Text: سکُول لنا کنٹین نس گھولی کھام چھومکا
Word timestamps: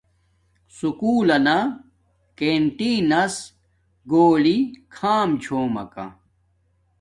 سکُول 0.77 1.27
لنا 1.29 1.57
کنٹین 2.37 2.99
نس 3.09 3.35
گھولی 4.11 4.57
کھام 4.93 5.29
چھومکا 5.43 6.05